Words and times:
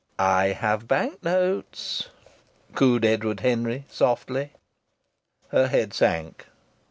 "I 0.17 0.47
have 0.47 0.87
bank 0.87 1.21
notes," 1.21 2.09
cooed 2.73 3.05
Edward 3.05 3.41
Henry, 3.41 3.85
softly. 3.87 4.53
Her 5.49 5.67
head 5.67 5.93
sank. 5.93 6.47